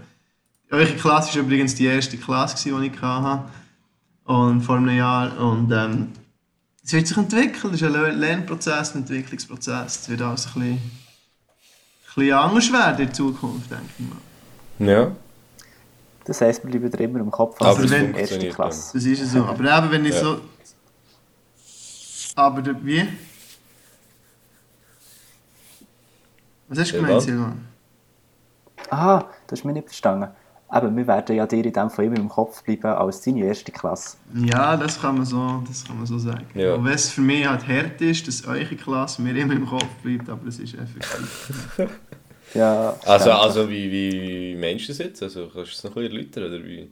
eure 0.72 0.94
Klasse 0.96 1.36
war 1.38 1.46
übrigens 1.46 1.76
die 1.76 1.86
erste 1.86 2.18
Klasse, 2.18 2.56
die 2.64 2.86
ich 2.88 3.02
hatte. 3.02 3.44
und 4.26 4.62
vor 4.62 4.78
einem 4.78 4.98
Jahr. 4.98 5.38
Und 5.40 5.72
ähm, 5.72 6.10
es 6.84 6.94
wird 6.94 7.08
sich 7.08 7.18
entwickeln, 7.18 7.74
es 7.74 7.82
ist 7.82 7.88
ein 7.88 7.94
Lern- 7.94 8.18
Lernprozess, 8.20 8.96
ein 8.96 9.00
Entwicklungsprozess. 9.02 10.02
Es 10.02 10.10
wird 10.10 10.22
alles 10.22 10.48
ein 10.48 10.54
bisschen, 10.54 10.72
ein 10.72 12.16
bisschen 12.16 12.34
anders 12.34 12.72
werden 12.74 13.08
in 13.08 13.14
Zukunft, 13.14 13.70
denke 13.70 13.86
ich 14.00 14.06
mal. 14.08 14.92
Ja. 14.94 15.12
Das 16.24 16.40
heisst, 16.42 16.62
wir 16.66 16.80
bleiben 16.80 17.04
immer 17.16 17.20
im 17.20 17.32
Kopf 17.32 17.58
Aber 17.60 17.70
als 17.70 17.80
es 17.80 17.92
erste 17.92 18.14
funktioniert, 18.14 18.56
Klasse. 18.56 18.92
Das 18.94 19.04
ist 19.06 19.20
ja 19.20 19.26
so. 19.26 19.44
Aber 19.46 19.78
eben, 19.78 19.92
wenn 19.92 20.06
ich 20.06 20.14
Ja. 20.14 20.22
so... 20.22 20.42
Aber 22.36 22.62
der, 22.62 22.76
wie? 22.86 23.06
Was 26.72 26.80
hast 26.80 26.92
du 26.92 26.96
Ja, 26.96 27.02
gemeint, 27.02 27.18
was? 27.18 27.24
Silvan? 27.26 27.66
Ah, 28.90 29.26
das 29.48 29.60
ist 29.60 29.66
mir 29.66 29.74
nicht 29.74 29.88
verstanden. 29.88 30.30
Aber 30.70 30.96
wir 30.96 31.06
werden 31.06 31.36
ja 31.36 31.46
dir 31.46 31.66
in 31.66 31.74
dem 31.74 31.90
Fall 31.90 32.06
immer 32.06 32.16
im 32.18 32.30
Kopf 32.30 32.64
bleiben 32.64 32.86
als 32.86 33.20
deine 33.22 33.44
erste 33.44 33.74
Klasse. 33.74 34.16
Ja, 34.34 34.78
das 34.78 35.02
kann 35.02 35.16
man 35.16 35.26
so, 35.26 35.62
das 35.68 35.84
kann 35.84 35.98
man 35.98 36.06
so 36.06 36.18
sagen. 36.18 36.46
Ja. 36.56 36.76
Und 36.76 36.88
es 36.88 37.10
für 37.10 37.20
mich 37.20 37.46
halt 37.46 37.68
hart 37.68 38.00
ist, 38.00 38.26
dass 38.26 38.46
eure 38.48 38.76
Klasse 38.78 39.22
mir 39.22 39.36
immer 39.36 39.54
im 39.54 39.66
Kopf 39.68 39.86
bleibt, 40.02 40.30
aber 40.30 40.48
es 40.48 40.60
ist 40.60 40.74
effektiv. 40.76 41.90
Ja, 42.54 42.96
Also, 43.06 43.32
also 43.32 43.70
wie, 43.70 43.92
wie 43.92 44.56
meinst 44.60 44.86
du 44.86 44.88
das 44.90 45.00
jetzt? 45.00 45.22
Also, 45.24 45.48
kannst 45.54 45.56
du 45.56 45.62
es 45.76 45.84
noch 45.84 45.92
ein 45.92 46.04
bisschen 46.04 46.18
erläutern? 46.18 46.44
Oder 46.46 46.64
wie? 46.66 46.90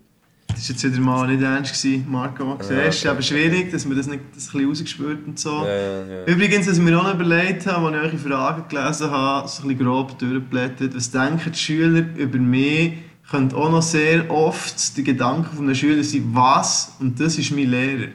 Das 0.60 0.68
war 0.68 0.74
jetzt 0.76 0.84
wieder 0.84 1.00
mal 1.02 1.26
nicht 1.28 1.42
ernst, 1.42 1.82
gewesen, 1.82 2.06
Marco. 2.10 2.44
Ja, 2.44 2.58
siehst, 2.60 2.72
es 2.82 2.96
ist 2.98 3.06
aber 3.08 3.22
schwierig, 3.22 3.72
dass 3.72 3.86
man 3.86 3.96
das 3.96 4.08
nicht 4.08 4.20
das 4.36 4.48
ein 4.48 4.52
bisschen 4.52 4.68
rausgespürt 4.70 5.26
und 5.26 5.40
so. 5.40 5.64
Ja, 5.64 5.68
ja, 5.74 6.06
ja. 6.06 6.26
Übrigens, 6.26 6.68
was 6.68 6.78
ich 6.78 6.84
mir 6.84 7.00
auch 7.00 7.04
noch 7.04 7.14
überlegt 7.14 7.66
habe, 7.66 7.88
als 7.88 7.96
ich 7.96 8.02
eure 8.04 8.18
Fragen 8.18 8.64
gelesen 8.68 9.10
habe, 9.10 9.48
so 9.48 9.64
ein 9.64 9.70
bisschen 9.70 9.86
grob 9.86 10.20
durchgeblättert, 10.20 10.94
was 10.96 11.12
denken 11.12 11.52
die 11.54 11.58
Schüler 11.58 12.04
über 12.18 12.38
mich, 12.38 12.94
könnte 13.32 13.56
auch 13.56 13.72
noch 13.72 13.82
sehr 13.82 14.30
oft 14.30 14.98
die 14.98 15.04
Gedanken 15.04 15.56
von 15.56 15.66
den 15.66 15.76
Schülern 15.76 16.04
sein, 16.04 16.30
was, 16.34 16.96
und 17.00 17.18
das 17.20 17.38
ist 17.38 17.52
mein 17.52 17.70
Lehrer. 17.70 18.08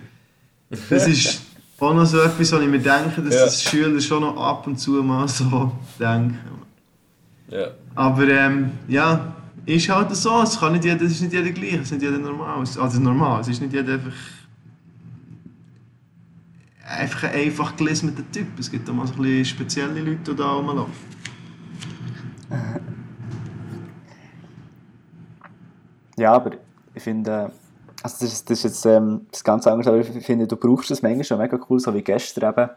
Das 0.91 1.07
ist 1.07 1.41
auch 1.79 1.95
noch 1.95 2.05
so 2.05 2.21
etwas, 2.21 2.53
wo 2.53 2.59
ich 2.59 2.69
mir 2.69 2.79
denke, 2.81 3.23
dass 3.23 3.35
Ja. 3.35 3.45
das 3.47 3.63
Schüler 3.63 4.01
schon 4.03 4.21
noch 4.21 4.37
ab 4.37 4.67
und 4.67 4.79
zu 4.79 4.91
mal 5.03 5.27
so 5.29 5.73
denken. 5.99 6.39
ja. 7.51 7.69
Aber 7.95 8.27
ähm, 8.29 8.73
ja, 8.89 9.34
ist 9.67 9.89
halt 9.89 10.15
so, 10.15 10.43
es 10.43 10.59
kann 10.59 10.73
nicht 10.73 10.85
jeder, 10.85 11.03
es 11.03 11.13
ist 11.13 11.23
nicht 11.23 11.33
jeder 11.33 11.51
gleich, 11.51 11.75
es 11.75 11.83
ist 11.83 11.93
nicht 11.93 12.03
jeder 12.03 12.19
normal. 12.19 12.59
Also 12.59 13.01
normal, 13.01 13.41
es 13.41 13.49
ist 13.49 13.61
nicht 13.61 13.73
jeder 13.73 13.95
einfach 13.95 14.13
einfach 16.87 17.25
ein 17.25 17.35
einfach 17.35 17.77
gelesener 17.77 18.13
Typ. 18.33 18.47
Es 18.59 18.71
gibt 18.71 18.89
auch 18.89 18.95
mal 18.95 19.07
so 19.07 19.15
ein 19.15 19.23
bisschen 19.23 19.45
spezielle 19.45 20.01
Leute, 20.01 20.33
die 20.33 20.37
da 20.37 20.53
rumlaufen. 20.53 20.93
Ja, 26.17 26.33
aber 26.33 26.53
ich 26.95 27.03
finde, 27.03 27.51
also 28.03 28.17
das, 28.21 28.33
ist, 28.33 28.51
das 28.51 28.59
ist 28.59 28.65
jetzt 28.65 28.87
ähm, 28.87 29.27
das 29.31 29.43
ganz 29.43 29.67
anders, 29.67 29.89
aber 29.89 29.99
ich 29.99 30.25
finde, 30.25 30.47
du 30.47 30.57
brauchst 30.57 30.91
das 30.91 31.03
manchmal 31.03 31.25
schon 31.25 31.39
mega 31.39 31.59
cool, 31.69 31.81
so 31.81 31.93
wie 31.93 32.03
gestern 32.03 32.51
eben 32.51 32.71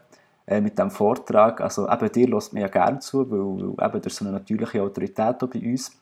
äh, 0.46 0.60
mit 0.60 0.78
dem 0.78 0.90
Vortrag. 0.90 1.60
Also 1.60 1.88
eben 1.88 2.12
dir 2.12 2.28
lässt 2.28 2.52
man 2.52 2.62
ja 2.62 2.68
gerne 2.68 2.98
zu, 2.98 3.30
weil, 3.30 3.38
weil 3.76 3.88
eben 3.88 4.02
durch 4.02 4.14
so 4.14 4.24
eine 4.24 4.32
natürliche 4.32 4.82
Autorität 4.82 5.38
bei 5.38 5.60
uns 5.60 5.92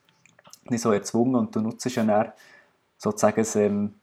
nicht 0.71 0.83
so 0.83 0.93
erzwungen 0.93 1.35
und 1.35 1.55
du 1.55 1.61
nutzt 1.61 1.85
ja 1.95 2.05
dann 2.05 2.33
sozusagen 2.99 3.47
ähm, 3.57 3.95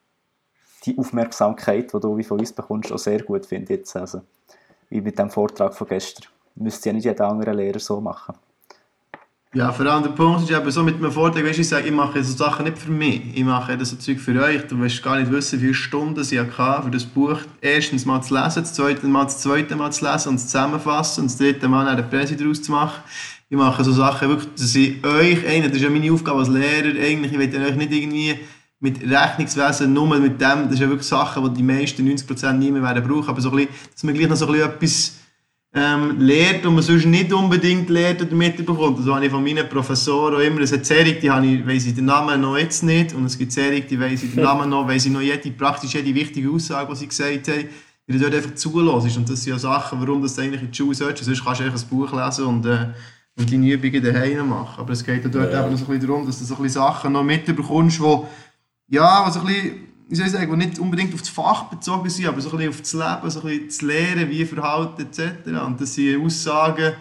die 0.86 0.98
Aufmerksamkeit, 0.98 1.93
die 1.93 2.00
du 2.00 2.17
wie 2.17 2.24
von 2.24 2.39
uns 2.39 2.53
bekommst, 2.53 2.91
auch 2.91 2.98
sehr 2.98 3.22
gut, 3.24 3.46
finde 3.46 3.74
ich 3.74 3.79
jetzt. 3.79 3.96
Also, 3.96 4.22
wie 4.89 5.01
mit 5.01 5.17
dem 5.17 5.29
Vortrag 5.29 5.74
von 5.74 5.88
gestern. 5.88 6.27
Müsste 6.55 6.89
ja 6.89 6.93
nicht 6.93 7.05
jeder 7.05 7.27
andere 7.27 7.53
Lehrer 7.53 7.79
so 7.79 8.00
machen. 8.00 8.36
Ja, 9.55 9.72
vor 9.72 9.86
allem 9.86 10.01
der 10.01 10.10
Punkt 10.10 10.41
ist 10.41 10.50
eben 10.50 10.72
so 10.72 10.82
mit 10.82 10.96
einem 10.96 11.12
Vortrag, 11.12 11.46
weißt, 11.46 11.60
ich 11.60 11.70
sage, 11.70 11.86
ich 11.86 11.93
mache 11.93 12.24
so 12.24 12.36
Sachen 12.36 12.65
nicht 12.65 12.79
für 12.79 12.89
mich, 12.89 13.38
ich 13.38 13.43
mache 13.43 13.77
das 13.77 13.91
so 13.91 13.98
Zeug 13.98 14.20
für 14.20 14.41
euch. 14.41 14.65
Du 14.65 14.79
willst 14.79 15.03
gar 15.03 15.20
nicht 15.20 15.32
wissen, 15.32 15.60
wie 15.60 15.65
viele 15.65 15.74
Stunden 15.75 16.20
ich 16.20 16.39
hatte, 16.39 16.84
für 16.84 16.89
das 16.89 17.05
Buch 17.05 17.38
erstens 17.62 18.03
mal 18.03 18.20
zu 18.22 18.34
lesen, 18.34 18.63
das 18.63 18.74
zweite 18.74 19.05
Mal 19.05 19.25
das 19.25 19.41
zweite 19.41 19.75
Mal 19.75 19.91
zu 19.91 20.05
lesen 20.05 20.29
und 20.29 20.38
zu 20.39 20.48
zusammenfassen 20.48 21.22
und 21.22 21.32
das 21.32 21.38
dritte 21.38 21.67
Mal 21.67 21.88
eine 21.88 22.01
Präsi 22.01 22.36
daraus 22.36 22.63
zu 22.63 22.72
machen. 22.72 23.03
Ich 23.53 23.60
mache 23.60 23.83
so 23.83 23.91
Sachen 23.91 24.29
wirklich, 24.29 24.50
dass 24.55 24.74
ich 24.74 25.05
euch, 25.05 25.43
das 25.43 25.74
ist 25.74 25.83
ja 25.83 25.89
meine 25.91 26.12
Aufgabe 26.12 26.39
als 26.39 26.50
Lehrer, 26.50 27.00
eigentlich, 27.00 27.33
ich 27.33 27.38
will 27.38 27.63
euch 27.63 27.75
nicht 27.75 27.91
irgendwie 27.91 28.39
mit 28.79 29.00
Rechnungswesen 29.07 29.93
nur 29.93 30.07
mit 30.17 30.41
dem, 30.41 30.63
das 30.63 30.74
ist 30.74 30.79
ja 30.79 30.89
wirklich 30.89 31.07
Sachen, 31.07 31.43
die 31.43 31.62
die 31.62 31.62
meisten 31.62 32.01
90% 32.01 32.53
nie 32.53 32.72
mehr 32.72 32.81
werden 32.81 33.07
brauchen, 33.07 33.29
aber 33.29 33.39
so 33.41 33.51
ein 33.51 33.57
bisschen, 33.57 33.74
dass 33.93 34.03
man 34.05 34.15
gleich 34.15 34.27
noch 34.27 34.38
so 34.38 34.48
ein 34.48 34.53
bisschen 34.53 34.72
etwas 34.72 35.17
ähm, 35.75 36.19
lehrt 36.19 36.65
und 36.65 36.74
man 36.74 36.83
sonst 36.83 37.05
nicht 37.05 37.31
unbedingt 37.31 37.91
lehrt 37.91 38.24
oder 38.24 38.33
mitbekommt. 38.33 38.98
Das 38.98 39.05
habe 39.05 39.24
ich 39.24 39.31
von 39.31 39.43
meinen 39.43 39.69
Professoren 39.69 40.33
auch 40.33 40.39
immer. 40.39 40.62
Es 40.62 40.74
hat 40.74 40.88
Serie, 40.88 41.13
die 41.13 41.29
habe 41.29 41.45
ich, 41.45 41.67
weiss 41.67 41.86
ich 41.86 41.93
den 41.93 42.05
Namen 42.05 42.41
noch 42.41 42.57
jetzt 42.57 42.81
nicht. 42.81 43.13
Und 43.13 43.25
es 43.25 43.38
gibt 43.38 43.51
Serie, 43.51 43.81
die 43.81 44.00
weiss 44.00 44.24
ich 44.24 44.33
den 44.33 44.41
Namen 44.41 44.67
noch, 44.67 44.88
weiss 44.88 45.05
ich 45.05 45.12
noch 45.12 45.22
jede, 45.22 45.51
praktisch 45.51 45.93
jede 45.93 46.15
wichtige 46.15 46.50
Aussage, 46.50 46.91
die 46.91 46.98
sie 46.98 47.07
gesagt 47.07 47.48
haben, 47.50 47.65
weil 48.07 48.17
du 48.17 48.19
dort 48.19 48.33
einfach 48.33 48.55
zulässt. 48.55 49.15
Und 49.15 49.29
das 49.29 49.43
sind 49.43 49.53
ja 49.53 49.60
Sachen, 49.60 50.01
warum 50.01 50.24
das 50.24 50.39
eigentlich 50.39 50.63
in 50.63 50.72
die 50.72 50.75
Schule 50.75 50.95
sollst. 50.95 51.24
Sonst 51.24 51.45
kannst 51.45 51.62
du 51.62 51.65
einfach 51.65 51.79
ein 51.79 51.88
Buch 51.88 52.12
lesen 52.12 52.45
und, 52.45 52.65
äh, 52.65 52.88
und 53.37 53.51
deine 53.51 53.71
Übungen 53.71 54.03
daheim 54.03 54.49
machen. 54.49 54.79
Aber 54.79 54.93
es 54.93 55.03
geht 55.03 55.23
ja 55.23 55.29
dort 55.29 55.51
Ja. 55.51 55.61
eben 55.61 55.71
noch 55.71 55.79
so 55.79 55.85
ein 55.85 55.91
bisschen 55.91 56.07
darum, 56.07 56.25
dass 56.25 56.39
du 56.39 56.45
so 56.45 56.55
ein 56.55 56.61
bisschen 56.63 56.81
Sachen 56.81 57.13
noch 57.13 57.23
mitbekommst, 57.23 57.99
die 57.99 58.95
ja, 58.95 59.25
was 59.25 59.37
ein 59.37 59.45
bisschen, 59.45 59.71
wie 60.09 60.15
soll 60.15 60.25
ich 60.27 60.31
sagen, 60.31 60.51
die 60.51 60.65
nicht 60.67 60.79
unbedingt 60.79 61.13
auf 61.13 61.21
das 61.21 61.29
Fach 61.29 61.63
bezogen 61.63 62.09
sind, 62.09 62.27
aber 62.27 62.41
so 62.41 62.51
ein 62.51 62.57
bisschen 62.57 62.69
auf 62.69 62.81
das 62.81 62.93
Leben, 62.93 63.29
so 63.31 63.39
ein 63.41 63.47
bisschen 63.47 63.65
das 63.67 63.81
Lehren, 63.81 64.29
wie 64.29 64.45
verhalten 64.45 65.01
etc. 65.01 65.47
Und 65.65 65.81
das 65.81 65.95
sind 65.95 66.23
Aussagen, 66.23 66.93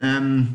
ähm, 0.00 0.54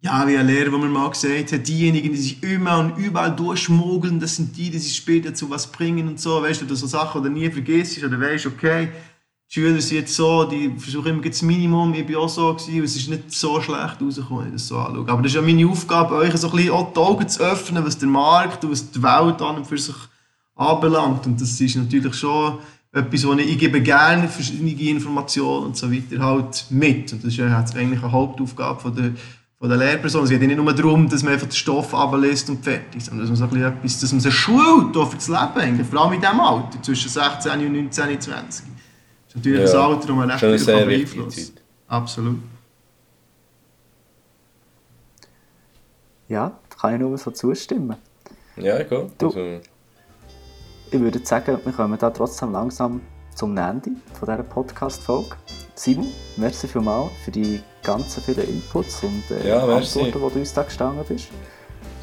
ja, 0.00 0.26
wie 0.28 0.36
ein 0.36 0.46
Lehrer, 0.46 0.70
der 0.70 0.78
mir 0.78 0.86
mal 0.88 1.10
gesagt 1.10 1.52
hat, 1.52 1.66
diejenigen, 1.66 2.10
die 2.12 2.16
sich 2.18 2.42
immer 2.42 2.78
und 2.78 2.96
überall 2.98 3.34
durchschmuggeln, 3.34 4.20
das 4.20 4.36
sind 4.36 4.56
die, 4.56 4.70
die 4.70 4.78
sich 4.78 4.94
später 4.96 5.34
zu 5.34 5.50
was 5.50 5.70
bringen 5.70 6.06
und 6.08 6.20
so, 6.20 6.40
weißt 6.40 6.60
du, 6.60 6.66
oder 6.66 6.76
so 6.76 6.86
Sachen, 6.86 7.22
die 7.22 7.28
du 7.28 7.34
nie 7.34 7.50
vergisst 7.50 8.02
oder 8.02 8.20
weißt, 8.20 8.46
okay, 8.46 8.88
die 9.48 9.54
Schüler 9.54 9.80
sind 9.80 9.96
jetzt 9.96 10.14
so, 10.14 10.44
die 10.44 10.70
versuchen 10.76 11.08
immer 11.08 11.22
das 11.22 11.40
Minimum, 11.40 11.94
ich 11.94 12.04
bin 12.04 12.16
auch 12.16 12.28
so 12.28 12.52
gewesen, 12.52 12.84
es 12.84 12.96
ist 12.96 13.08
nicht 13.08 13.32
so 13.32 13.60
schlecht 13.62 13.96
rausgekommen, 14.00 14.44
wenn 14.44 14.48
ich 14.48 14.52
das 14.54 14.68
so 14.68 14.76
anschaue. 14.76 15.08
Aber 15.08 15.22
das 15.22 15.32
ist 15.32 15.36
ja 15.36 15.42
meine 15.42 15.66
Aufgabe, 15.66 16.16
euch 16.16 16.36
so 16.36 16.50
ein 16.50 16.56
bisschen 16.56 16.72
auch 16.72 16.92
die 16.92 16.98
Augen 16.98 17.28
zu 17.28 17.42
öffnen, 17.42 17.84
was 17.84 17.96
der 17.96 18.08
Markt 18.08 18.62
und 18.64 18.72
was 18.72 18.90
die 18.90 19.02
Welt 19.02 19.40
an 19.40 19.56
und 19.56 19.66
für 19.66 19.78
sich 19.78 19.94
anbelangt. 20.54 21.26
Und 21.26 21.40
das 21.40 21.58
ist 21.58 21.76
natürlich 21.76 22.14
schon 22.14 22.58
etwas, 22.92 23.26
wo 23.26 23.32
ich, 23.34 23.48
ich 23.48 23.58
gebe 23.58 23.80
gerne 23.80 24.28
verschiedene 24.28 24.70
Informationen 24.70 25.66
und 25.66 25.76
so 25.78 25.90
weiter 25.90 26.22
halt 26.22 26.66
mit. 26.68 27.10
Und 27.14 27.24
das 27.24 27.32
ist 27.32 27.40
eigentlich 27.40 28.02
eine 28.02 28.12
Hauptaufgabe 28.12 28.80
von 28.80 28.94
der, 28.94 29.12
von 29.58 29.70
der 29.70 29.78
Lehrperson. 29.78 30.24
Es 30.24 30.30
geht 30.30 30.42
ja 30.42 30.46
nicht 30.46 30.58
nur 30.58 30.74
darum, 30.74 31.08
dass 31.08 31.22
man 31.22 31.32
einfach 31.32 31.46
den 31.46 31.56
Stoff 31.56 31.94
ablässt 31.94 32.50
und 32.50 32.62
fertig, 32.62 33.02
sondern 33.02 33.26
dass 33.26 33.30
man 33.30 33.36
so 33.36 33.44
ein 33.44 33.50
bisschen 33.50 33.78
etwas, 33.78 34.00
dass 34.00 34.12
man 34.12 34.20
sie 34.20 34.30
schult, 34.30 34.94
auch 34.94 35.08
für 35.08 35.16
das 35.16 35.28
Leben 35.28 35.56
eigentlich, 35.56 35.86
vor 35.86 36.02
allem 36.02 36.12
in 36.12 36.20
diesem 36.20 36.38
Alter, 36.38 36.82
zwischen 36.82 37.08
16 37.08 37.52
und 37.66 37.72
19 37.72 38.10
und 38.10 38.22
20. 38.22 38.67
Das 39.42 39.74
natürlich 39.74 39.74
Ja, 39.74 39.86
ein 39.88 40.30
Alter, 40.30 40.48
das 40.52 40.66
man 40.66 40.88
recht 40.88 41.08
Schon 41.14 41.30
sehr 41.30 41.46
Zeit. 41.54 41.62
Absolut. 41.88 42.38
Ja, 46.28 46.58
da 46.68 46.76
kann 46.76 46.94
ich 46.94 47.00
nur 47.00 47.16
so 47.18 47.30
zustimmen. 47.30 47.96
Ja, 48.56 48.82
gut. 48.82 49.10
Du- 49.18 49.26
Also, 49.28 49.60
Ich 50.90 51.00
würde 51.00 51.20
sagen, 51.24 51.58
wir 51.64 51.72
kommen 51.72 51.98
da 51.98 52.10
trotzdem 52.10 52.52
langsam 52.52 53.00
zum 53.34 53.56
Ende 53.56 53.90
von 54.14 54.26
dieser 54.28 54.42
Podcast-Folge. 54.42 55.36
Simon, 55.74 56.08
merci 56.36 56.66
vielmals 56.66 57.12
für 57.24 57.30
die 57.30 57.60
ganzen 57.82 58.22
vielen 58.22 58.48
Inputs 58.48 59.02
und 59.04 59.22
äh, 59.30 59.48
Ja. 59.48 59.60
Antworten, 59.66 60.06
die 60.06 60.10
du 60.12 60.26
uns 60.40 60.52
da 60.54 60.62
gestanden 60.62 61.04
bist. 61.06 61.28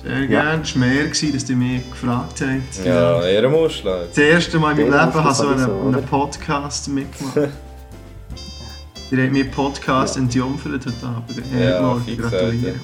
Sehr 0.05 0.27
gerne. 0.27 0.61
Es 0.61 0.73
war 0.75 0.87
mehr, 0.87 1.03
gewesen, 1.05 1.33
dass 1.33 1.49
ihr 1.49 1.55
mich 1.55 1.89
gefragt 1.89 2.41
habt. 2.41 2.85
ja, 2.85 3.23
Ehrenmuschel. 3.25 4.07
Das 4.09 4.17
erste 4.17 4.59
Mal 4.59 4.77
in 4.79 4.89
meinem 4.89 5.07
Leben 5.07 5.13
habe 5.15 5.29
ich 5.31 5.35
so 5.35 5.47
einen, 5.47 5.95
einen 5.95 6.05
Podcast 6.05 6.87
mitgemacht. 6.89 7.35
Ihr 9.11 9.21
habt 9.23 9.31
mir 9.33 9.45
Podcast 9.45 10.15
Ja. 10.15 10.21
entjumpfert 10.23 10.85
heute 10.85 11.05
Abend. 11.05 11.35
Ja, 11.59 11.95
fix, 12.05 12.21
gratuliere. 12.21 12.75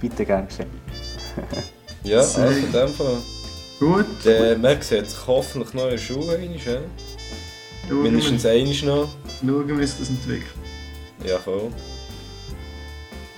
Bitte 0.00 0.24
gerne 0.24 0.46
geschehen. 0.46 0.70
Ja, 2.02 2.22
Sehr. 2.22 2.44
also 2.44 2.58
in 2.60 2.72
dem 2.72 2.88
Fall. 2.94 3.16
Gut, 3.80 4.06
Der 4.24 4.56
Max 4.58 4.92
hat 4.92 5.10
sich 5.10 5.18
hoffentlich 5.26 5.74
noch 5.74 5.84
in 5.84 5.90
der 5.90 5.98
Schule 5.98 6.36
einmal, 6.36 6.56
ja? 6.56 6.60
schauen 6.62 6.82
wir, 7.88 7.94
Mindestens 8.10 8.46
einmal 8.46 8.74
noch. 8.84 9.08
schauen 9.40 9.68
wir, 9.68 9.78
wie 9.78 9.86
sich 9.86 9.98
das 9.98 10.08
entwickelt. 10.10 10.46
Ja, 11.24 11.38
voll. 11.38 11.72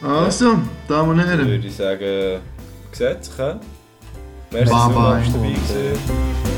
Also, 0.02 0.58
Damen 0.86 1.10
und 1.10 1.18
Dann 1.18 1.26
Herren, 1.26 1.48
würde 1.48 1.66
ich 1.66 1.74
sagen, 1.74 2.40
gesetzt, 2.90 3.32
hä? 3.36 3.54
Merci, 4.50 4.70
dass 4.72 4.88
du 4.88 4.94
dabei 4.94 5.20
gewesen. 5.20 5.98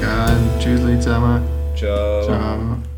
gerne. 0.01 0.37
Tschüss 0.59 1.03
zusammen. 1.03 1.43
Ciao. 1.75 2.23
Ciao. 2.23 2.90